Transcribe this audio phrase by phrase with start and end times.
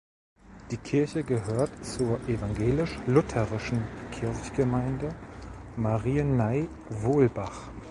[0.71, 5.13] Die Kirche gehört zur Evangelisch-lutherischen Kirchgemeinde
[5.77, 7.69] Marieney-Wohlbach.